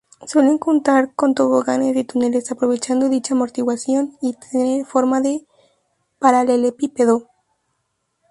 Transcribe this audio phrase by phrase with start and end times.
[0.25, 5.45] Suelen contar con toboganes y túneles —aprovechando dicha amortiguación— y tener forma de
[6.17, 7.29] paralelepípedo.